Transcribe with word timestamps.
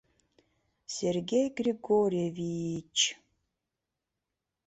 —Сергей 0.95 1.47
Григорьеви-и-ч!.. 1.59 3.01